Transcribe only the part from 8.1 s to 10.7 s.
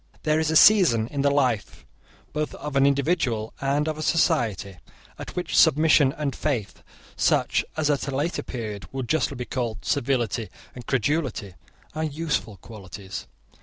later period would be justly called servility